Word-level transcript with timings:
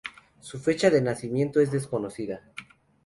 Su 0.39 0.57
fecha 0.57 0.89
de 0.89 0.99
nacimiento 0.99 1.59
es 1.59 1.71
desconocida. 1.71 2.41